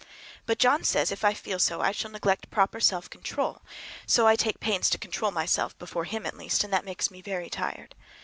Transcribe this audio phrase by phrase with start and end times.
[0.47, 3.61] But John says if I feel so I shall neglect proper self control;
[4.07, 7.93] so I take pains to control myself,—before him, at least,—and that makes me very tired.